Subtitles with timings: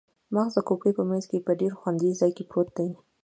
[0.35, 2.89] مغز د کوپړۍ په مینځ کې په ډیر خوندي ځای کې پروت دی